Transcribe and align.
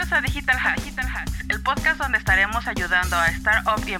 Bienvenidos 0.00 0.18
a 0.18 0.22
Digital 0.22 1.08
Hacks, 1.14 1.44
el 1.50 1.62
podcast 1.62 2.00
donde 2.00 2.16
estaremos 2.16 2.66
ayudando 2.66 3.16
a 3.16 3.26
startup 3.26 3.86
y 3.86 3.92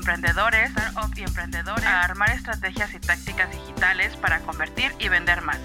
y 1.15 1.23
emprendedores 1.23 1.84
a 1.84 2.03
armar 2.03 2.30
estrategias 2.30 2.95
y 2.95 3.00
tácticas 3.00 3.51
digitales 3.51 4.17
para 4.17 4.41
convertir 4.41 4.95
y 4.99 5.11
vender 5.11 5.43
más. 5.43 5.59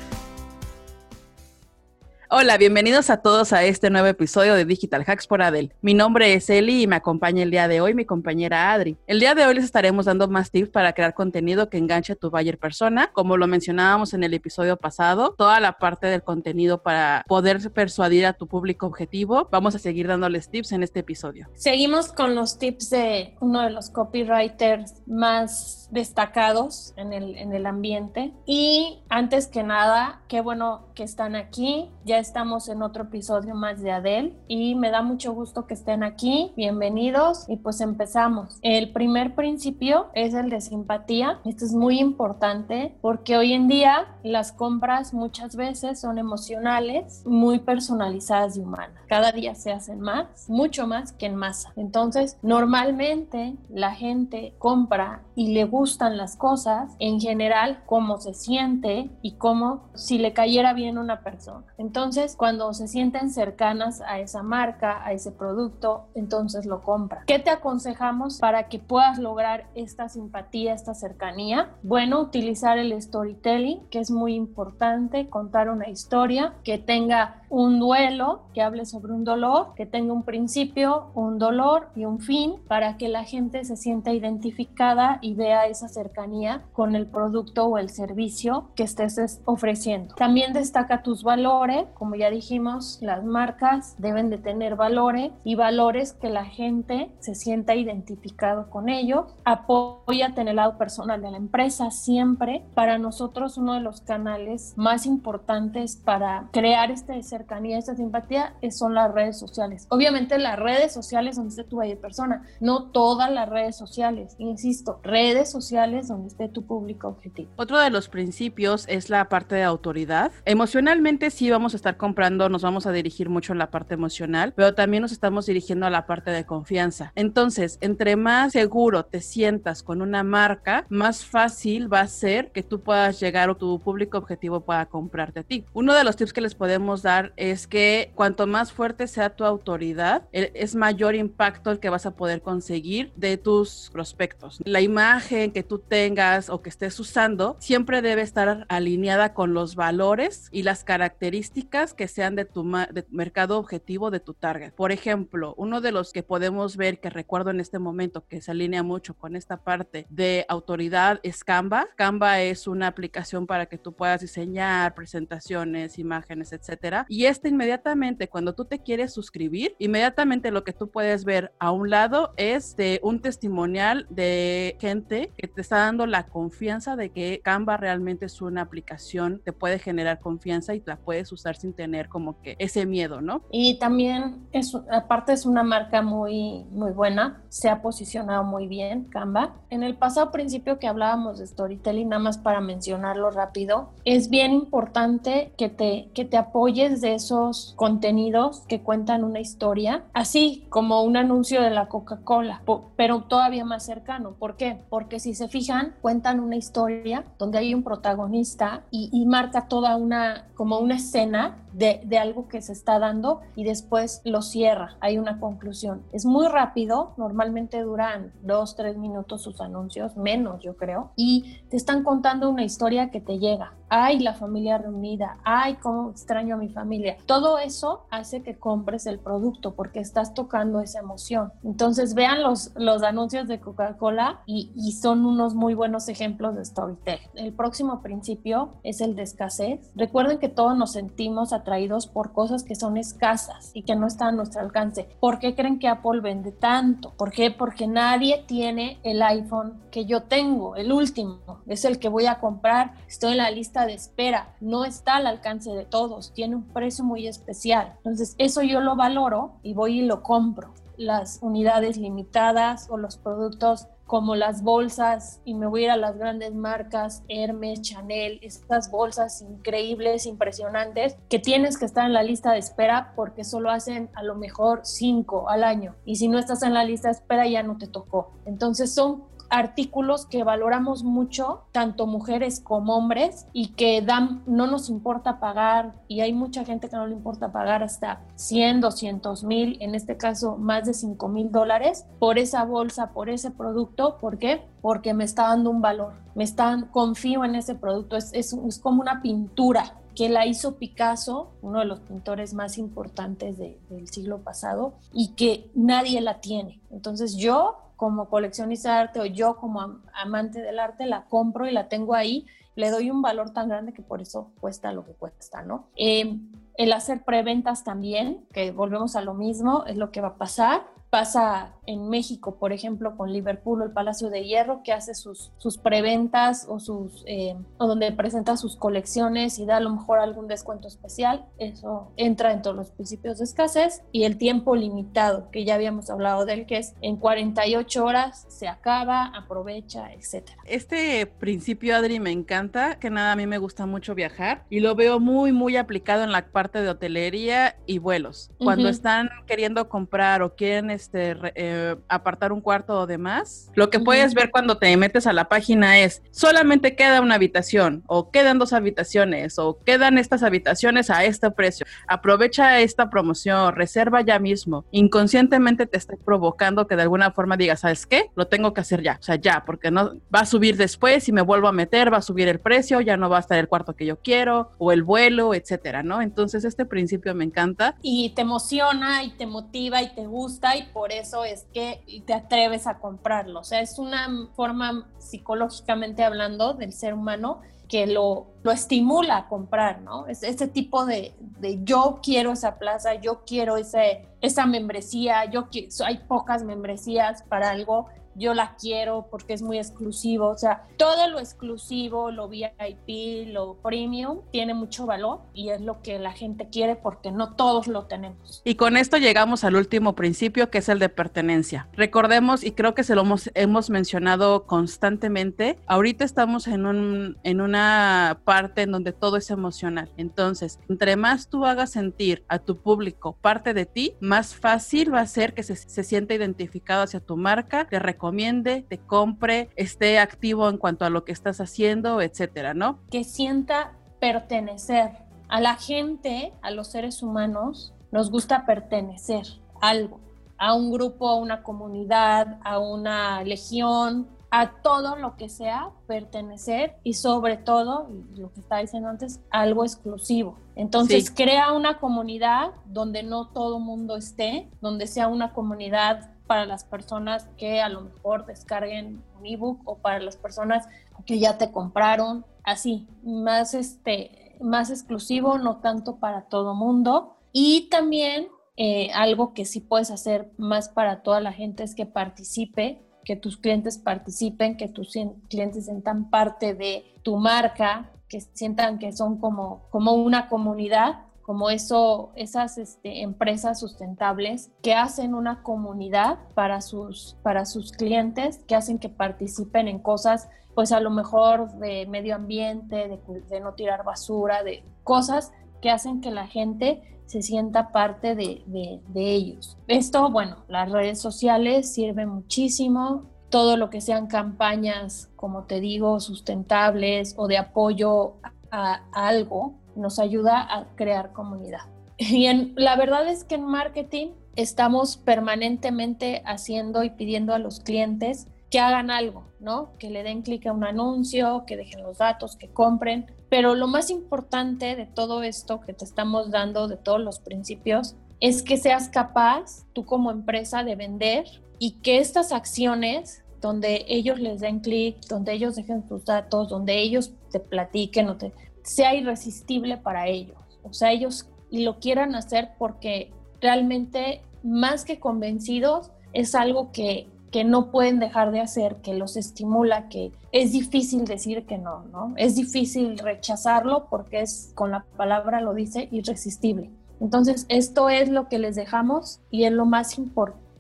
Hola, 2.32 2.58
bienvenidos 2.58 3.12
a 3.12 3.18
todos 3.18 3.54
a 3.54 3.64
este 3.66 3.92
nuevo 3.92 4.08
episodio 4.08 4.56
de 4.56 4.66
Digital 4.66 5.04
Hacks 5.06 5.28
por 5.28 5.44
Adel. 5.44 5.72
Mi 5.82 5.94
nombre 5.94 6.34
es 6.34 6.50
Eli 6.50 6.82
y 6.82 6.88
me 6.88 6.96
acompaña 6.96 7.44
el 7.44 7.52
día 7.52 7.68
de 7.68 7.82
hoy 7.82 7.94
mi 7.94 8.04
compañera 8.04 8.74
Adri. 8.74 8.98
El 9.06 9.20
día 9.20 9.36
de 9.36 9.46
hoy 9.46 9.54
les 9.54 9.64
estaremos 9.64 10.06
dando 10.06 10.28
más 10.28 10.50
tips 10.50 10.70
para 10.70 10.94
crear 10.94 11.14
contenido 11.14 11.70
que 11.70 11.78
enganche 11.78 12.14
a 12.14 12.16
tu 12.16 12.32
buyer 12.32 12.58
persona. 12.58 13.12
Como 13.14 13.38
lo 13.38 13.46
mencionábamos 13.46 14.16
en 14.16 14.24
el 14.24 14.34
episodio 14.34 14.76
pasado, 14.76 15.36
toda 15.38 15.60
la 15.60 15.78
parte 15.78 16.08
del 16.08 16.24
contenido 16.24 16.82
para 16.82 17.24
poder 17.28 17.72
persuadir 17.72 18.26
a 18.26 18.34
tu 18.34 18.48
público 18.48 18.88
objetivo. 18.88 19.48
Vamos 19.52 19.76
a 19.76 19.80
seguir 19.80 20.08
dándoles 20.08 20.50
tips 20.50 20.72
en 20.72 20.82
este 20.82 21.02
episodio. 21.02 21.48
Seguimos 21.54 22.12
con 22.12 22.34
los 22.34 22.58
tips 22.58 22.90
de 22.90 23.36
uno 23.40 23.62
de 23.62 23.70
los 23.70 23.92
copywriters 23.92 24.96
más 25.06 25.90
destacados 25.92 26.94
en 26.98 27.14
el, 27.14 27.38
en 27.38 27.54
el 27.54 27.68
ambiente. 27.68 28.34
Y 28.48 29.04
antes 29.10 29.48
que 29.48 29.62
nada, 29.62 30.24
qué 30.28 30.42
bueno 30.42 30.88
que 30.96 31.04
están 31.04 31.36
aquí. 31.36 31.92
Estamos 32.20 32.70
en 32.70 32.82
otro 32.82 33.04
episodio 33.04 33.56
más 33.56 33.82
de 33.82 33.92
Adel 33.92 34.38
y 34.48 34.76
me 34.76 34.90
da 34.90 35.02
mucho 35.02 35.34
gusto 35.34 35.68
que 35.68 35.74
estén 35.74 36.04
aquí. 36.04 36.54
Bienvenidos 36.56 37.46
y 37.50 37.58
pues 37.58 37.82
empezamos. 37.82 38.58
El 38.62 38.94
primer 38.94 39.36
principio 39.36 40.08
es 40.14 40.34
el 40.34 40.50
de 40.50 40.62
simpatía. 40.62 41.40
Esto 41.44 41.66
es 41.66 41.74
muy 41.74 42.00
importante 42.00 42.96
porque 43.02 43.36
hoy 43.38 43.54
en 43.54 43.68
día 43.68 44.08
las 44.24 44.52
compras 44.52 45.14
muchas 45.14 45.56
veces 45.56 46.00
son 46.00 46.18
emocionales, 46.18 47.24
muy 47.26 47.60
personalizadas 47.60 48.56
y 48.58 48.62
humanas. 48.62 48.96
Cada 49.08 49.32
día 49.32 49.54
se 49.56 49.72
hacen 49.72 50.00
más, 50.00 50.50
mucho 50.50 50.88
más 50.88 51.12
que 51.12 51.26
en 51.26 51.36
masa. 51.36 51.74
Entonces, 51.76 52.38
normalmente 52.42 53.56
la 53.70 53.94
gente 53.94 54.56
compra 54.58 55.22
y 55.36 55.54
le 55.54 55.66
gustan 55.66 56.18
las 56.18 56.38
cosas, 56.38 56.96
en 57.00 57.20
general, 57.20 57.84
cómo 57.86 58.20
se 58.20 58.34
siente 58.34 59.12
y 59.22 59.34
cómo 59.34 59.90
si 59.94 60.18
le 60.18 60.34
cayera 60.34 60.74
bien 60.74 60.98
una 60.98 61.22
persona. 61.22 61.66
Entonces, 61.78 62.05
cuando 62.38 62.72
se 62.74 62.88
sienten 62.88 63.32
cercanas 63.32 64.02
a 64.02 64.20
esa 64.20 64.44
marca, 64.44 65.04
a 65.04 65.12
ese 65.12 65.32
producto, 65.32 66.06
entonces 66.14 66.66
lo 66.66 66.84
compran. 66.84 67.24
¿Qué 67.26 67.40
te 67.40 67.50
aconsejamos 67.50 68.40
para 68.40 68.68
que 68.68 68.78
puedas 68.78 69.18
lograr 69.18 69.66
esta 69.74 70.08
simpatía, 70.08 70.74
esta 70.74 70.94
cercanía? 70.94 71.70
Bueno, 71.82 72.22
utilizar 72.22 72.78
el 72.78 73.02
storytelling, 73.02 73.88
que 73.90 74.00
es 74.00 74.12
muy 74.12 74.36
importante, 74.36 75.30
contar 75.30 75.70
una 75.70 75.90
historia 75.90 76.54
que 76.64 76.78
tenga 76.78 77.42
un 77.50 77.80
duelo, 77.80 78.42
que 78.54 78.62
hable 78.62 78.86
sobre 78.86 79.14
un 79.14 79.24
dolor, 79.24 79.74
que 79.76 79.86
tenga 79.86 80.14
un 80.14 80.24
principio, 80.24 81.12
un 81.16 81.40
dolor 81.40 81.90
y 81.96 82.06
un 82.06 82.20
fin, 82.20 82.56
para 82.68 82.98
que 82.98 83.08
la 83.08 83.24
gente 83.24 83.64
se 83.64 83.78
sienta 83.78 84.14
identificada 84.14 85.20
y 85.22 85.34
vea 85.34 85.66
esa 85.68 85.88
cercanía 85.88 86.64
con 86.74 86.96
el 86.96 87.08
producto 87.08 87.66
o 87.66 87.78
el 87.78 87.90
servicio 87.90 88.70
que 88.76 88.84
estés 88.84 89.42
ofreciendo. 89.46 90.16
También 90.16 90.54
destaca 90.54 91.02
tus 91.02 91.24
valores, 91.24 91.86
como 91.96 92.16
ya 92.16 92.30
dijimos, 92.30 93.00
las 93.02 93.24
marcas 93.24 93.96
deben 93.98 94.30
de 94.30 94.38
tener 94.38 94.76
valores 94.76 95.32
y 95.44 95.56
valores 95.56 96.14
que 96.14 96.30
la 96.30 96.46
gente 96.46 97.10
se 97.20 97.34
sienta 97.34 97.74
identificado 97.74 98.70
con 98.70 98.90
ellos. 98.90 99.26
Apóyate 99.46 100.42
en 100.42 100.50
el 100.50 100.58
lado 100.58 100.78
personal 100.78 101.22
de 101.22 101.32
la 101.32 101.38
empresa 101.38 101.90
siempre. 101.90 102.64
Para 102.76 103.00
nosotros 103.00 103.58
uno 103.58 103.74
de 103.74 103.80
los 103.80 104.02
canales 104.02 104.74
más 104.76 105.06
importantes 105.08 105.96
para 105.96 106.50
crear 106.52 106.92
esta 106.92 107.20
cercanía, 107.24 107.78
esta 107.78 107.96
simpatía 107.96 108.54
son 108.70 108.94
las 108.94 109.12
redes 109.12 109.40
sociales. 109.40 109.88
Obviamente 109.90 110.38
las 110.38 110.60
redes 110.60 110.94
sociales 110.94 111.38
donde 111.38 111.50
esté 111.50 111.64
tu 111.64 111.80
persona, 112.02 112.44
no 112.60 112.92
todas 112.92 113.32
las 113.32 113.50
redes 113.50 113.76
sociales. 113.76 114.36
Insisto, 114.38 115.00
redes 115.04 115.50
sociales 115.50 116.08
donde 116.08 116.28
esté 116.28 116.50
tu 116.50 116.66
público 116.66 117.08
objetivo. 117.08 117.50
Otro 117.56 117.80
de 117.80 117.90
los 117.90 118.10
principios 118.10 118.86
es 118.90 119.10
la 119.10 119.30
parte 119.30 119.56
de 119.56 119.64
autoridad. 119.64 120.32
Emocionalmente 120.46 121.30
sí 121.30 121.50
vamos 121.50 121.74
a 121.74 121.78
estar 121.86 121.98
comprando, 121.98 122.50
nos 122.50 122.64
vamos 122.64 122.88
a 122.88 122.92
dirigir 122.92 123.30
mucho 123.30 123.54
en 123.54 123.60
la 123.60 123.70
parte 123.70 123.94
emocional, 123.94 124.54
pero 124.56 124.74
también 124.74 125.02
nos 125.02 125.12
estamos 125.12 125.46
dirigiendo 125.46 125.86
a 125.86 125.92
la 125.92 126.08
parte 126.08 126.32
de 126.32 126.44
confianza. 126.44 127.12
Entonces, 127.14 127.78
entre 127.80 128.16
más 128.16 128.54
seguro 128.54 129.06
te 129.06 129.22
sientas 129.22 129.84
con 129.84 130.02
una 130.02 130.24
marca, 130.24 130.88
más 130.90 131.26
fácil 131.26 131.94
va 131.94 132.00
a 132.00 132.08
ser 132.08 132.52
que 132.52 132.64
tú 132.64 132.82
puedas 132.82 133.20
llegar 133.20 133.52
o 133.52 133.56
tu 133.56 133.80
público 133.82 134.18
objetivo 134.18 134.62
pueda 134.62 134.88
comprarte 134.88 135.42
a 135.42 135.44
ti. 135.44 135.64
Uno 135.74 135.94
de 135.94 136.04
los 136.04 136.16
tips 136.16 136.34
que 136.34 136.42
les 136.42 136.56
podemos 136.56 137.04
dar 137.04 137.34
es 137.36 137.68
que 137.68 138.12
cuanto 138.16 138.48
más 138.48 138.72
fuerte 138.72 139.08
sea 139.08 139.36
tu 139.36 139.46
autoridad, 139.46 140.24
es 140.32 140.74
mayor 140.74 141.14
impacto 141.14 141.70
el 141.70 141.80
que 141.80 141.92
vas 141.92 142.08
a 142.08 142.16
poder 142.16 142.42
conseguir 142.42 143.14
de 143.16 143.38
tus 143.38 143.92
prospectos. 143.94 144.60
La 144.66 144.82
imagen 144.82 145.52
que 145.52 145.62
tú 145.62 145.78
tengas 145.78 146.50
o 146.50 146.64
que 146.64 146.70
estés 146.70 147.00
usando 147.00 147.58
siempre 147.60 148.02
debe 148.02 148.24
estar 148.24 148.66
alineada 148.70 149.36
con 149.36 149.54
los 149.54 149.76
valores 149.76 150.50
y 150.52 150.64
las 150.64 150.84
características 150.84 151.75
que 151.94 152.08
sean 152.08 152.36
de 152.36 152.46
tu, 152.46 152.64
mercado 153.10 153.58
objetivo, 153.58 154.12
de 154.12 154.20
tu 154.20 154.34
target. 154.34 154.72
Por 154.74 154.92
ejemplo, 154.92 155.54
uno 155.58 155.82
de 155.82 155.92
los 155.92 156.14
que 156.14 156.24
podemos 156.24 156.78
ver 156.78 157.00
que 157.00 157.10
recuerdo 157.10 157.50
en 157.50 157.60
este 157.60 157.80
momento 157.80 158.26
que 158.28 158.42
se 158.42 158.52
alinea 158.52 158.84
mucho 158.84 159.14
con 159.16 159.36
esta 159.36 159.58
parte 159.58 160.08
de 160.10 160.46
autoridad 160.48 161.20
es 161.24 161.44
Canva. 161.44 161.88
Canva 161.96 162.42
es 162.42 162.68
una 162.68 162.88
aplicación 162.88 163.46
para 163.46 163.66
que 163.66 163.78
tú 163.78 163.94
puedas 163.94 164.22
diseñar 164.22 164.96
presentaciones, 164.96 166.00
imágenes, 166.00 166.54
etcétera. 166.54 167.06
Y 167.10 167.26
este 167.26 167.50
inmediatamente 167.50 168.30
cuando 168.30 168.56
tú 168.56 168.66
te 168.66 168.80
quieres 168.80 169.14
suscribir, 169.14 169.76
inmediatamente 169.80 170.52
lo 170.52 170.64
que 170.64 170.74
tú 170.74 170.90
puedes 170.90 171.26
ver 171.26 171.52
a 171.60 171.72
un 171.72 171.90
lado 171.90 172.34
es 172.38 172.76
de 172.78 173.00
un 173.04 173.22
testimonial 173.22 174.08
de 174.10 174.78
gente 174.80 175.32
que 175.38 175.48
te 175.48 175.62
está 175.62 175.78
dando 175.78 176.08
la 176.08 176.28
confianza 176.28 176.96
de 176.96 177.10
que 177.10 177.42
Canva 177.44 177.78
realmente 177.78 178.26
es 178.26 178.42
una 178.42 178.62
aplicación 178.62 179.42
que 179.44 179.54
puede 179.54 179.80
generar 179.80 180.20
confianza 180.20 180.74
y 180.76 180.84
la 180.86 180.98
puedes 180.98 181.32
usar 181.32 181.56
sin 181.56 181.65
tener 181.74 182.10
como 182.10 182.42
que 182.42 182.56
ese 182.60 182.86
miedo, 182.86 183.22
¿no? 183.22 183.42
Y 183.52 183.80
también 183.80 184.48
es 184.52 184.76
aparte 184.92 185.34
es 185.34 185.46
una 185.46 185.64
marca 185.64 186.02
muy 186.02 186.66
muy 186.72 186.92
buena, 186.92 187.42
se 187.50 187.70
ha 187.70 187.82
posicionado 187.82 188.44
muy 188.44 188.68
bien 188.68 189.06
Canva. 189.06 189.56
En 189.70 189.84
el 189.84 189.96
pasado 189.96 190.32
principio 190.32 190.80
que 190.80 190.88
hablábamos 190.88 191.40
de 191.40 191.48
storytelling, 191.48 192.10
nada 192.10 192.22
más 192.22 192.38
para 192.38 192.62
mencionarlo 192.62 193.32
rápido, 193.32 193.90
es 194.06 194.30
bien 194.30 194.54
importante 194.54 195.52
que 195.58 195.70
te 195.70 196.10
que 196.14 196.26
te 196.26 196.38
apoyes 196.38 197.02
de 197.02 197.16
esos 197.16 197.74
contenidos 197.76 198.64
que 198.68 198.82
cuentan 198.82 199.24
una 199.24 199.40
historia, 199.40 200.04
así 200.14 200.66
como 200.70 201.04
un 201.04 201.18
anuncio 201.18 201.62
de 201.62 201.70
la 201.70 201.88
Coca-Cola, 201.88 202.62
pero 202.96 203.24
todavía 203.24 203.66
más 203.66 203.86
cercano. 203.86 204.36
¿Por 204.38 204.56
qué? 204.56 204.80
Porque 204.90 205.20
si 205.20 205.34
se 205.34 205.48
fijan, 205.48 205.96
cuentan 206.02 206.40
una 206.40 206.56
historia 206.56 207.26
donde 207.38 207.58
hay 207.58 207.74
un 207.74 207.84
protagonista 207.84 208.84
y, 208.92 209.10
y 209.12 209.26
marca 209.26 209.68
toda 209.68 209.96
una, 209.96 210.48
como 210.56 210.80
una 210.80 210.96
escena 210.96 211.55
de, 211.74 212.18
algo 212.18 212.48
que 212.48 212.62
se 212.62 212.72
está 212.72 213.00
dando 213.00 213.42
y 213.56 213.64
después 213.64 214.22
lo 214.24 214.42
cierra, 214.42 214.98
hay 215.02 215.18
una 215.18 215.40
conclusión. 215.40 216.04
Es 216.12 216.26
muy 216.26 216.48
rápido, 216.48 217.14
normalmente 217.18 217.82
duran 217.82 218.32
dos, 218.42 218.76
tres 218.76 218.98
minutos 218.98 219.44
sus 219.44 219.60
anuncios, 219.62 220.16
menos 220.16 220.62
yo 220.64 220.78
creo, 220.78 221.12
y 221.16 221.60
te 221.70 221.78
están 221.78 222.04
contando 222.04 222.50
una 222.50 222.64
historia 222.64 223.12
que 223.12 223.22
te 223.22 223.40
llega. 223.40 223.74
Ay, 223.90 224.20
la 224.20 224.34
familia 224.34 224.78
reunida, 224.78 225.38
ay, 225.44 225.76
cómo 225.76 226.10
extraño 226.10 226.56
a 226.56 226.58
mi 226.58 226.70
familia. 226.70 227.18
Todo 227.26 227.60
eso 227.60 228.06
hace 228.10 228.42
que 228.42 228.58
compres 228.58 229.06
el 229.06 229.20
producto 229.20 229.76
porque 229.76 230.00
estás 230.00 230.34
tocando 230.34 230.80
esa 230.82 231.00
emoción. 231.00 231.52
Entonces 231.64 232.14
vean 232.14 232.42
los, 232.42 232.72
los 232.76 233.04
anuncios 233.04 233.48
de 233.48 233.60
Coca-Cola 233.60 234.42
y, 234.46 234.72
y 234.76 234.94
son 234.94 235.26
unos 235.26 235.54
muy 235.54 235.74
buenos 235.74 236.10
ejemplos 236.10 236.56
de 236.56 236.66
storytelling. 236.66 237.30
El 237.36 237.54
próximo 237.54 238.02
principio 238.02 238.74
es 238.84 239.02
el 239.02 239.16
de 239.16 239.24
escasez. 239.24 239.92
Recuerden 239.96 240.40
que 240.40 240.50
todos 240.50 240.78
nos 240.78 240.92
sentimos 240.94 241.54
atraídos 241.54 242.08
por 242.08 242.34
cosas 242.34 242.64
que 242.64 242.76
son 242.76 242.98
escasas 242.98 243.72
y 243.74 243.84
que 243.84 243.96
no 243.96 244.08
están 244.08 244.30
a 244.30 244.32
nuestro 244.32 244.62
alcance. 244.62 245.08
¿Por 245.20 245.40
qué 245.40 245.56
creen 245.56 245.80
que 245.80 245.88
Apple 245.88 246.22
vende 246.22 246.52
tanto? 246.52 247.14
¿Por 247.18 247.32
qué? 247.32 247.52
Porque 247.52 247.88
nadie 247.88 248.44
tiene 248.48 249.00
el 249.04 249.22
iPhone 249.22 249.82
que 249.92 250.06
yo 250.06 250.24
tengo, 250.24 250.76
el 250.76 250.92
último. 250.92 251.40
Es 251.68 251.86
el 251.86 252.00
que 252.00 252.10
voy 252.10 252.26
a 252.26 252.40
comprar. 252.40 252.94
Estoy 253.08 253.32
en 253.32 253.38
la 253.38 253.52
lista 253.52 253.75
de 253.84 253.94
espera. 253.94 254.56
No 254.62 254.86
está 254.86 255.16
al 255.16 255.28
alcance 255.28 255.72
de 255.72 255.86
todos. 255.86 256.34
Tiene 256.34 256.56
un 256.56 256.64
precio 256.64 257.04
muy 257.04 257.28
especial. 257.28 257.94
Entonces, 257.98 258.36
eso 258.38 258.62
yo 258.62 258.80
lo 258.80 258.96
valoro 258.96 259.54
y 259.64 259.74
voy 259.74 260.00
y 260.00 260.06
lo 260.06 260.24
compro 260.24 260.74
las 260.98 261.40
unidades 261.42 261.98
limitadas 261.98 262.88
o 262.90 262.98
los 262.98 263.18
productos 263.18 263.88
como 264.06 264.36
las 264.36 264.62
bolsas, 264.62 265.42
y 265.46 265.56
me 265.56 265.66
voy 265.66 265.82
a 265.82 265.86
ir 265.86 265.92
a 265.92 265.98
las 265.98 266.18
grandes 266.18 266.54
marcas, 266.54 267.24
Hermes, 267.28 267.82
Chanel, 267.82 268.40
estas 268.44 268.92
bolsas 268.92 269.42
increíbles, 269.42 270.28
impresionantes, 270.28 271.18
que 271.28 271.40
tienes 271.40 271.78
que 271.80 271.86
estar 271.86 272.06
en 272.06 272.14
la 272.14 272.22
lista 272.22 272.52
de 272.52 272.60
espera 272.60 273.14
porque 273.16 273.44
solo 273.44 273.72
hacen 273.72 274.12
a 274.14 274.22
lo 274.22 274.36
mejor 274.36 274.82
cinco 274.84 275.50
al 275.50 275.64
año. 275.64 275.96
Y 276.06 276.18
si 276.18 276.28
no 276.28 276.38
estás 276.38 276.62
en 276.62 276.76
la 276.76 276.84
lista 276.84 277.08
de 277.08 277.14
espera 277.14 277.48
ya 277.48 277.64
no 277.64 277.78
te 277.78 277.88
tocó. 277.88 278.32
Entonces 278.46 278.94
son 278.94 279.24
artículos 279.56 280.26
que 280.26 280.44
valoramos 280.44 281.04
mucho, 281.04 281.64
tanto 281.72 282.08
mujeres 282.08 282.60
como 282.60 282.98
hombres, 282.98 283.48
y 283.54 283.70
que 283.70 284.02
dan, 284.02 284.44
no 284.46 284.68
nos 284.68 284.90
importa 284.90 285.40
pagar, 285.40 285.94
y 286.10 286.20
hay 286.20 286.34
mucha 286.34 286.66
gente 286.66 286.90
que 286.90 286.98
no 286.98 287.08
le 287.08 287.16
importa 287.16 287.54
pagar 287.54 287.82
hasta 287.82 288.22
100, 288.36 288.82
200 288.82 289.46
mil, 289.46 289.78
en 289.80 289.96
este 289.96 290.18
caso 290.18 290.58
más 290.58 290.86
de 290.86 290.94
5 290.94 291.30
mil 291.30 291.52
dólares, 291.52 292.06
por 292.20 292.38
esa 292.38 292.66
bolsa, 292.66 293.12
por 293.14 293.30
ese 293.30 293.50
producto. 293.50 294.18
¿Por 294.20 294.40
qué? 294.40 294.68
Porque 294.82 295.14
me 295.14 295.24
está 295.24 295.44
dando 295.44 295.70
un 295.70 295.82
valor, 295.82 296.14
me 296.36 296.44
están, 296.44 296.88
confío 296.88 297.46
en 297.46 297.56
ese 297.56 297.76
producto, 297.76 298.18
es, 298.18 298.34
es, 298.34 298.52
es 298.54 298.80
como 298.80 299.02
una 299.02 299.22
pintura 299.22 299.94
que 300.16 300.30
la 300.30 300.46
hizo 300.46 300.78
Picasso, 300.78 301.52
uno 301.62 301.80
de 301.80 301.86
los 301.86 302.00
pintores 302.00 302.54
más 302.54 302.78
importantes 302.78 303.58
del 303.58 304.08
siglo 304.08 304.40
pasado, 304.40 304.96
y 305.12 305.34
que 305.34 305.70
nadie 305.76 306.22
la 306.22 306.40
tiene. 306.42 306.80
Entonces 306.90 307.36
yo 307.36 307.78
como 307.96 308.30
coleccionista 308.30 308.94
de 308.94 309.00
arte 309.00 309.20
o 309.20 309.26
yo 309.26 309.56
como 309.58 310.00
amante 310.14 310.62
del 310.62 310.80
arte 310.80 311.06
la 311.06 311.26
compro 311.26 311.68
y 311.68 311.72
la 311.72 311.88
tengo 311.88 312.14
ahí, 312.14 312.46
le 312.76 312.90
doy 312.90 313.10
un 313.10 313.22
valor 313.22 313.52
tan 313.52 313.70
grande 313.70 313.94
que 313.94 314.02
por 314.02 314.22
eso 314.22 314.52
cuesta 314.60 314.92
lo 314.92 315.06
que 315.06 315.14
cuesta, 315.14 315.62
¿no? 315.64 315.88
Em, 315.96 316.52
el 316.78 316.92
hacer 316.92 317.24
preventas 317.24 317.86
también, 317.86 318.46
que 318.52 318.72
volvemos 318.72 319.16
a 319.16 319.22
lo 319.22 319.34
mismo, 319.34 319.86
es 319.86 319.96
lo 319.96 320.12
que 320.12 320.20
va 320.20 320.30
a 320.30 320.36
pasar 320.36 320.95
pasa 321.16 321.72
en 321.86 322.10
México, 322.10 322.58
por 322.60 322.74
ejemplo, 322.74 323.16
con 323.16 323.32
Liverpool 323.32 323.82
o 323.82 323.86
el 323.86 323.92
Palacio 323.92 324.30
de 324.30 324.44
Hierro, 324.44 324.82
que 324.84 324.92
hace 324.92 325.16
sus, 325.16 325.54
sus 325.58 325.78
preventas 325.78 326.66
o, 326.68 326.80
sus, 326.80 327.24
eh, 327.26 327.56
o 327.78 327.88
donde 327.88 328.12
presenta 328.12 328.58
sus 328.58 328.76
colecciones 328.76 329.58
y 329.58 329.66
da 329.66 329.78
a 329.78 329.80
lo 329.80 329.92
mejor 329.92 330.20
algún 330.20 330.50
descuento 330.50 330.90
especial. 330.90 331.46
Eso 331.58 332.12
entra 332.18 332.52
en 332.52 332.62
todos 332.62 332.76
los 332.76 332.92
principios 332.92 333.38
de 333.38 333.46
escasez. 333.46 334.02
Y 334.12 334.26
el 334.26 334.38
tiempo 334.38 334.76
limitado, 334.76 335.50
que 335.52 335.64
ya 335.64 335.76
habíamos 335.76 336.10
hablado 336.10 336.44
de 336.44 336.54
él, 336.54 336.66
que 336.66 336.80
es 336.80 336.96
en 337.00 337.16
48 337.16 338.04
horas 338.04 338.46
se 338.50 338.68
acaba, 338.68 339.28
aprovecha, 339.28 340.12
etc. 340.12 340.50
Este 340.66 341.26
principio, 341.28 341.96
Adri, 341.96 342.20
me 342.20 342.32
encanta, 342.32 343.00
que 343.00 343.10
nada, 343.10 343.32
a 343.32 343.36
mí 343.38 343.48
me 343.48 343.58
gusta 343.58 343.86
mucho 343.86 344.16
viajar 344.16 344.66
y 344.70 344.82
lo 344.82 344.96
veo 344.96 345.22
muy, 345.22 345.54
muy 345.54 345.78
aplicado 345.78 346.26
en 346.26 346.34
la 346.34 346.48
parte 346.48 346.82
de 346.82 346.90
hotelería 346.90 347.78
y 347.86 348.00
vuelos. 348.00 348.52
Cuando 348.58 348.90
están 348.90 349.30
queriendo 349.46 349.88
comprar 349.88 350.42
o 350.42 350.56
quieren 350.56 350.90
este, 351.06 351.38
eh, 351.54 351.96
apartar 352.10 352.52
un 352.52 352.62
cuarto 352.62 353.02
o 353.02 353.08
demás, 353.08 353.70
lo 353.76 353.90
que 353.90 354.00
puedes 354.00 354.34
ver 354.34 354.50
cuando 354.50 354.78
te 354.78 354.96
metes 354.98 355.28
a 355.28 355.34
la 355.34 355.50
página 355.50 356.00
es 356.00 356.24
solamente 356.32 356.96
queda 356.96 357.22
una 357.22 357.36
habitación 357.36 358.04
o 358.08 358.32
quedan 358.32 358.58
dos 358.58 358.74
habitaciones 358.74 359.60
o 359.60 359.78
quedan 359.86 360.18
estas 360.18 360.42
habitaciones 360.42 361.12
a 361.12 361.24
este 361.24 361.52
precio. 361.52 361.86
Aprovecha 362.08 362.80
esta 362.80 363.10
promoción, 363.10 363.76
reserva 363.76 364.22
ya 364.22 364.40
mismo. 364.40 364.86
Inconscientemente 364.92 365.86
te 365.86 365.98
está 365.98 366.16
provocando 366.26 366.88
que 366.88 366.96
de 366.96 367.04
alguna 367.04 367.32
forma 367.32 367.56
digas, 367.56 367.82
¿sabes 367.82 368.08
qué? 368.08 368.32
Lo 368.36 368.48
tengo 368.48 368.74
que 368.74 368.82
hacer 368.82 369.04
ya, 369.04 369.18
o 369.20 369.24
sea, 369.24 369.36
ya, 369.36 369.64
porque 369.64 369.92
no 369.92 370.16
va 370.34 370.40
a 370.40 370.46
subir 370.46 370.78
después 370.78 371.30
y 371.30 371.32
me 371.32 371.42
vuelvo 371.42 371.68
a 371.68 371.72
meter, 371.72 372.12
va 372.12 372.18
a 372.18 372.22
subir 372.24 372.48
el 372.48 372.60
precio, 372.60 373.00
ya 373.02 373.16
no 373.16 373.30
va 373.30 373.38
a 373.38 373.42
estar 373.42 373.60
el 373.60 373.68
cuarto 373.68 373.96
que 373.96 374.08
yo 374.08 374.18
quiero 374.18 374.72
o 374.80 374.92
el 374.92 375.04
vuelo, 375.04 375.54
etcétera, 375.54 376.02
¿no? 376.02 376.22
Entonces 376.22 376.66
este 376.66 376.86
principio 376.86 377.36
me 377.36 377.44
encanta. 377.44 377.96
Y 378.02 378.32
te 378.32 378.42
emociona 378.42 379.24
y 379.24 379.32
te 379.32 379.46
motiva 379.46 380.02
y 380.02 380.16
te 380.16 380.26
gusta 380.26 380.76
y 380.76 380.85
por 380.94 381.12
eso 381.12 381.44
es 381.44 381.66
que 381.74 382.02
te 382.26 382.34
atreves 382.34 382.88
a 382.88 383.00
comprarlo. 383.00 383.60
O 383.60 383.64
sea, 383.64 383.82
es 383.82 384.00
una 384.00 384.50
forma 384.56 385.10
psicológicamente 385.20 386.24
hablando 386.24 386.74
del 386.74 386.94
ser 386.94 387.14
humano 387.14 387.62
que 387.88 388.08
lo, 388.08 388.48
lo 388.64 388.72
estimula 388.72 389.38
a 389.38 389.48
comprar, 389.48 390.02
¿no? 390.02 390.28
Es 390.28 390.44
ese 390.44 390.68
tipo 390.68 391.06
de, 391.06 391.36
de, 391.40 391.84
yo 391.84 392.20
quiero 392.24 392.52
esa 392.52 392.80
plaza, 392.80 393.16
yo 393.16 393.44
quiero 393.46 393.78
ese, 393.78 394.26
esa 394.42 394.66
membresía, 394.66 395.46
yo 395.46 395.70
quiero, 395.70 395.90
hay 396.06 396.18
pocas 396.28 396.64
membresías 396.64 397.44
para 397.44 397.70
algo, 397.70 398.08
yo 398.36 398.54
la 398.54 398.76
quiero 398.76 399.28
porque 399.30 399.54
es 399.54 399.62
muy 399.62 399.78
exclusivo. 399.78 400.48
O 400.48 400.58
sea, 400.58 400.88
todo 400.98 401.30
lo 401.30 401.40
exclusivo, 401.40 402.32
lo 402.32 402.48
VIP, 402.48 403.48
lo 403.48 403.76
premium, 403.76 404.42
tiene 404.52 404.74
mucho 404.74 405.06
valor 405.06 405.42
y 405.54 405.70
es 405.70 405.82
lo 405.82 406.02
que 406.02 406.20
la 406.20 406.32
gente 406.32 406.70
quiere 406.70 406.96
porque 406.96 407.32
no 407.32 407.54
todos 407.54 407.88
lo 407.88 408.06
tenemos. 408.06 408.62
Y 408.64 408.76
con 408.76 408.98
esto 408.98 409.18
llegamos 409.18 409.64
al 409.64 409.76
último 409.76 410.16
principio 410.16 410.70
que 410.70 410.80
es 410.80 410.90
el 410.90 411.00
de 411.00 411.10
pertenencia. 411.10 411.88
Recordemos, 411.94 412.64
y 412.64 412.72
creo 412.72 412.94
que 412.94 413.04
se 413.04 413.16
lo 413.16 413.22
hemos, 413.22 413.50
hemos 413.54 413.90
mencionado 413.90 414.66
constantemente, 414.66 415.80
ahorita 415.88 416.26
estamos 416.26 416.68
en, 416.68 416.86
un, 416.86 417.38
en 417.44 417.62
una 417.62 418.42
parte 418.44 418.84
en 418.84 418.92
donde 418.92 419.14
todo 419.14 419.38
es 419.38 419.50
emocional. 419.50 420.12
Entonces, 420.18 420.80
entre 420.90 421.16
más 421.16 421.50
tú 421.50 421.66
hagas 421.66 421.92
sentir 421.92 422.44
a 422.48 422.60
tu 422.60 422.78
público 422.78 423.38
parte 423.42 423.74
de 423.74 423.86
ti, 423.86 424.16
más 424.20 424.56
fácil 424.56 425.14
va 425.14 425.22
a 425.22 425.28
ser 425.28 425.54
que 425.54 425.64
se, 425.64 425.76
se 425.76 426.04
sienta 426.04 426.34
identificado 426.34 427.04
hacia 427.04 427.20
tu 427.20 427.38
marca, 427.38 427.88
te 427.88 428.00
recomiende, 428.26 428.84
te 428.90 428.98
compre, 428.98 429.70
esté 429.76 430.18
activo 430.18 430.68
en 430.68 430.78
cuanto 430.78 431.06
a 431.06 431.12
lo 431.12 431.26
que 431.26 431.32
estás 431.32 431.62
haciendo, 431.62 432.22
etcétera, 432.22 432.74
¿no? 432.74 433.00
Que 433.12 433.24
sienta 433.24 433.94
pertenecer. 434.20 435.12
A 435.48 435.62
la 435.62 435.76
gente, 435.76 436.52
a 436.64 436.72
los 436.72 436.88
seres 436.88 437.22
humanos, 437.22 437.94
nos 438.12 438.32
gusta 438.32 438.66
pertenecer 438.66 439.46
a 439.80 439.90
algo, 439.90 440.20
a 440.58 440.74
un 440.74 440.92
grupo, 440.92 441.30
a 441.30 441.36
una 441.36 441.62
comunidad, 441.62 442.60
a 442.64 442.80
una 442.80 443.44
legión, 443.44 444.28
a 444.50 444.82
todo 444.82 445.18
lo 445.18 445.36
que 445.36 445.50
sea 445.50 445.92
pertenecer 446.08 446.96
y 447.04 447.14
sobre 447.14 447.58
todo, 447.58 448.10
lo 448.36 448.52
que 448.54 448.62
estaba 448.62 448.82
diciendo 448.82 449.10
antes, 449.10 449.40
algo 449.52 449.84
exclusivo. 449.84 450.58
Entonces 450.76 451.30
crea 451.30 451.74
una 451.74 452.00
comunidad 452.00 452.72
donde 452.86 453.22
no 453.22 453.50
todo 453.50 453.80
mundo 453.80 454.16
esté, 454.16 454.68
donde 454.82 455.06
sea 455.06 455.28
una 455.28 455.54
comunidad 455.54 456.35
para 456.48 456.66
las 456.66 456.84
personas 456.84 457.48
que 457.58 457.82
a 457.82 457.90
lo 457.90 458.02
mejor 458.02 458.46
descarguen 458.46 459.24
un 459.38 459.46
ebook 459.46 459.82
o 459.86 459.98
para 459.98 460.20
las 460.20 460.38
personas 460.38 460.88
que 461.26 461.40
ya 461.40 461.58
te 461.58 461.72
compraron, 461.72 462.46
así, 462.64 463.08
más 463.24 463.74
este 463.74 464.46
más 464.62 464.90
exclusivo, 464.90 465.58
no 465.58 465.78
tanto 465.78 466.18
para 466.18 466.44
todo 466.44 466.76
mundo. 466.76 467.38
Y 467.52 467.90
también 467.90 468.48
eh, 468.78 469.12
algo 469.14 469.54
que 469.54 469.66
sí 469.66 469.80
puedes 469.80 470.12
hacer 470.12 470.52
más 470.58 470.90
para 470.90 471.22
toda 471.24 471.42
la 471.42 471.54
gente 471.54 471.84
es 471.84 471.96
que 471.96 472.06
participe, 472.06 473.02
que 473.24 473.36
tus 473.36 473.58
clientes 473.58 473.98
participen, 473.98 474.78
que 474.78 474.88
tus 474.88 475.14
clientes 475.50 475.86
sientan 475.86 476.30
parte 476.30 476.74
de 476.74 477.16
tu 477.24 477.38
marca, 477.38 478.12
que 478.28 478.42
sientan 478.42 479.00
que 479.00 479.14
son 479.14 479.40
como, 479.40 479.88
como 479.90 480.14
una 480.14 480.48
comunidad 480.48 481.25
como 481.46 481.70
eso, 481.70 482.32
esas 482.36 482.80
este, 482.80 483.22
empresas 483.22 483.80
sustentables 483.80 484.72
que 484.82 484.96
hacen 484.96 485.36
una 485.36 485.62
comunidad 485.62 486.40
para 486.56 486.82
sus, 486.82 487.38
para 487.44 487.66
sus 487.66 487.92
clientes, 487.92 488.64
que 488.68 488.74
hacen 488.74 488.98
que 488.98 489.10
participen 489.10 489.88
en 489.88 490.00
cosas, 490.00 490.50
pues 490.74 490.92
a 490.92 491.00
lo 491.00 491.12
mejor 491.12 491.72
de 491.74 492.08
medio 492.08 492.34
ambiente, 492.34 493.20
de, 493.48 493.60
no 493.60 493.76
tirar 493.76 494.04
basura, 494.04 494.64
de 494.64 494.84
cosas 495.04 495.54
que 495.84 495.92
hacen 495.92 496.20
que 496.20 496.32
la 496.32 496.48
gente 496.48 497.22
se 497.28 497.44
sienta 497.44 497.92
parte 497.92 498.34
de, 498.34 498.64
de 498.66 499.32
ellos. 499.32 499.78
Esto, 499.88 500.32
bueno, 500.32 500.66
las 500.68 500.92
redes 500.92 501.22
sociales 501.22 501.94
sirven 501.94 502.28
muchísimo, 502.28 503.30
todo 503.50 503.78
lo 503.78 503.92
que 503.92 504.02
sean 504.02 504.26
campañas, 504.26 505.30
como 505.36 505.66
te 505.66 505.80
digo, 505.80 506.20
sustentables 506.20 507.36
o 507.38 507.48
de 507.48 507.60
apoyo 507.60 508.38
a 508.72 509.04
algo, 509.14 509.76
nos 509.96 510.20
ayuda 510.20 510.62
a 510.62 510.88
crear 510.96 511.32
comunidad. 511.34 511.82
Y 512.18 512.48
la 512.76 512.96
verdad 512.96 513.28
es 513.28 513.44
que 513.44 513.56
en 513.56 513.66
marketing 513.66 514.28
estamos 514.56 515.18
permanentemente 515.18 516.42
haciendo 516.46 517.04
y 517.04 517.10
pidiendo 517.10 517.54
a 517.54 517.60
los 517.60 517.82
clientes 517.82 518.48
que 518.70 518.80
hagan 518.80 519.12
algo, 519.12 519.46
¿no? 519.60 519.92
Que 520.00 520.10
le 520.10 520.24
den 520.24 520.42
clic 520.42 520.66
a 520.66 520.74
un 520.74 520.84
anuncio, 520.84 521.64
que 521.68 521.78
dejen 521.78 522.04
los 522.04 522.18
datos, 522.18 522.56
que 522.56 522.70
compren. 522.70 523.26
Pero 523.50 523.76
lo 523.76 523.88
más 523.88 524.10
importante 524.10 524.96
de 524.96 525.06
todo 525.06 525.44
esto 525.44 525.82
que 525.82 525.94
te 525.94 526.06
estamos 526.06 526.52
dando, 526.52 526.88
de 526.88 526.98
todos 526.98 527.22
los 527.22 527.40
principios, 527.40 528.16
es 528.40 528.64
que 528.64 528.78
seas 528.78 529.10
capaz, 529.10 529.86
tú 529.94 530.06
como 530.06 530.32
empresa, 530.32 530.84
de 530.84 530.96
vender 530.96 531.46
y 531.80 531.92
que 532.02 532.18
estas 532.18 532.52
acciones, 532.52 533.44
donde 533.62 534.06
ellos 534.08 534.40
les 534.40 534.60
den 534.62 534.80
clic, 534.80 535.18
donde 535.28 535.54
ellos 535.54 535.76
dejen 535.76 536.08
sus 536.08 536.26
datos, 536.26 536.70
donde 536.70 537.00
ellos 537.00 537.32
te 537.52 537.60
platiquen 537.60 538.30
o 538.30 538.38
te, 538.38 538.52
sea 538.86 539.16
irresistible 539.16 539.98
para 539.98 540.28
ellos. 540.28 540.58
O 540.84 540.94
sea, 540.94 541.12
ellos 541.12 541.50
lo 541.72 542.00
quieran 542.00 542.36
hacer 542.36 542.72
porque 542.78 543.34
realmente, 543.60 544.42
más 544.64 545.04
que 545.04 545.20
convencidos, 545.20 546.12
es 546.34 546.56
algo 546.56 546.92
que, 546.92 547.28
que 547.52 547.64
no 547.64 547.92
pueden 547.92 548.20
dejar 548.20 548.52
de 548.52 548.62
hacer, 548.62 548.98
que 548.98 549.14
los 549.14 549.38
estimula, 549.38 550.08
que 550.08 550.32
es 550.52 550.72
difícil 550.72 551.26
decir 551.26 551.66
que 551.66 551.78
no, 551.78 552.04
¿no? 552.12 552.34
Es 552.38 552.56
difícil 552.56 553.18
rechazarlo 553.18 554.08
porque 554.10 554.42
es, 554.42 554.72
con 554.76 554.92
la 554.92 555.06
palabra 555.18 555.62
lo 555.62 555.74
dice, 555.74 556.08
irresistible. 556.12 556.92
Entonces, 557.20 557.66
esto 557.70 558.10
es 558.10 558.30
lo 558.30 558.48
que 558.48 558.60
les 558.60 558.76
dejamos 558.76 559.40
y 559.50 559.64
es 559.64 559.72
lo 559.72 559.86
más 559.86 560.16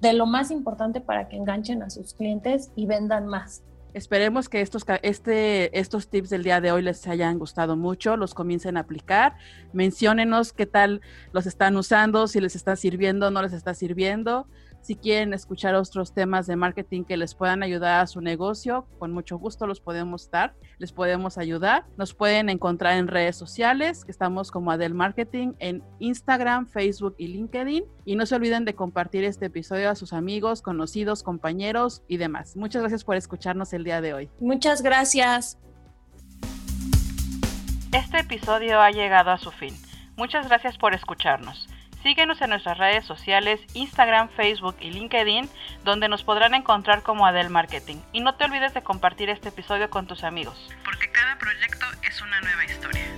de 0.01 0.13
lo 0.13 0.25
más 0.25 0.51
importante 0.51 1.01
para 1.01 1.27
que 1.27 1.37
enganchen 1.37 1.81
a 1.81 1.89
sus 1.89 2.13
clientes 2.13 2.71
y 2.75 2.85
vendan 2.85 3.25
más. 3.27 3.63
Esperemos 3.95 4.49
que 4.49 4.59
estos, 4.59 4.83
este, 5.03 5.79
estos 5.79 6.09
tips 6.09 6.29
del 6.29 6.43
día 6.43 6.59
de 6.59 6.69
hoy 6.69 6.81
les 6.81 7.07
hayan 7.07 7.39
gustado 7.39 7.77
mucho, 7.77 8.17
los 8.17 8.33
comiencen 8.33 8.75
a 8.75 8.81
aplicar. 8.81 9.37
Menciónenos 9.71 10.51
qué 10.51 10.65
tal 10.65 10.99
los 11.31 11.45
están 11.45 11.77
usando, 11.77 12.27
si 12.27 12.41
les 12.41 12.57
está 12.57 12.75
sirviendo, 12.75 13.31
no 13.31 13.41
les 13.41 13.53
está 13.53 13.73
sirviendo. 13.73 14.47
Si 14.85 14.95
quieren 14.95 15.33
escuchar 15.33 15.73
otros 15.73 16.13
temas 16.13 16.45
de 16.45 16.55
marketing 16.55 17.05
que 17.05 17.17
les 17.17 17.33
puedan 17.33 17.63
ayudar 17.63 18.01
a 18.01 18.05
su 18.05 18.21
negocio, 18.21 18.85
con 18.99 19.13
mucho 19.13 19.39
gusto 19.39 19.65
los 19.65 19.81
podemos 19.81 20.29
dar, 20.29 20.53
les 20.77 20.91
podemos 20.91 21.39
ayudar. 21.39 21.85
Nos 21.97 22.13
pueden 22.13 22.49
encontrar 22.49 22.99
en 22.99 23.07
redes 23.07 23.35
sociales, 23.35 24.05
que 24.05 24.11
estamos 24.11 24.51
como 24.51 24.69
Adel 24.69 24.93
Marketing 24.93 25.53
en 25.57 25.81
Instagram, 25.97 26.67
Facebook 26.67 27.15
y 27.17 27.29
LinkedIn. 27.29 27.83
Y 28.05 28.15
no 28.15 28.27
se 28.27 28.35
olviden 28.35 28.63
de 28.63 28.75
compartir 28.75 29.23
este 29.23 29.47
episodio 29.47 29.89
a 29.89 29.95
sus 29.95 30.13
amigos, 30.13 30.61
conocidos, 30.61 31.23
compañeros 31.23 32.03
y 32.07 32.17
demás. 32.17 32.55
Muchas 32.55 32.83
gracias 32.83 33.03
por 33.03 33.15
escucharnos 33.15 33.73
el 33.73 33.85
día 33.85 34.01
de 34.01 34.13
hoy. 34.13 34.29
Muchas 34.39 34.83
gracias. 34.83 35.57
Este 37.91 38.19
episodio 38.19 38.79
ha 38.79 38.91
llegado 38.91 39.31
a 39.31 39.39
su 39.39 39.49
fin. 39.49 39.75
Muchas 40.15 40.47
gracias 40.47 40.77
por 40.77 40.93
escucharnos. 40.93 41.67
Síguenos 42.05 42.39
en 42.43 42.51
nuestras 42.51 42.77
redes 42.77 43.03
sociales, 43.03 43.59
Instagram, 43.73 44.29
Facebook 44.29 44.75
y 44.79 44.91
LinkedIn, 44.91 45.49
donde 45.83 46.07
nos 46.07 46.23
podrán 46.23 46.53
encontrar 46.53 47.01
como 47.01 47.25
Adel 47.25 47.49
Marketing. 47.49 47.95
Y 48.11 48.19
no 48.19 48.35
te 48.35 48.45
olvides 48.45 48.75
de 48.75 48.83
compartir 48.83 49.31
este 49.31 49.49
episodio 49.49 49.89
con 49.89 50.05
tus 50.05 50.23
amigos. 50.23 50.55
Porque 50.83 51.09
cada 51.09 51.35
proyecto 51.39 51.87
es 52.07 52.21
una 52.21 52.39
nueva 52.41 52.63
historia. 52.63 53.14